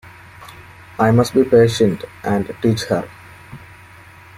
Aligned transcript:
I 0.97 1.11
must 1.11 1.35
be 1.35 1.43
patient 1.43 2.05
and 2.23 2.55
teach 2.63 2.85
her. 2.85 3.07